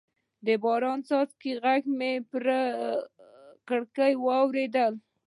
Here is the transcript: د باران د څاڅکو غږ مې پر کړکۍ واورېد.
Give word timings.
د 0.45 0.47
باران 0.63 0.99
د 1.01 1.05
څاڅکو 1.07 1.51
غږ 1.63 1.83
مې 1.97 2.13
پر 2.29 2.43
کړکۍ 3.67 4.13
واورېد. 4.25 4.75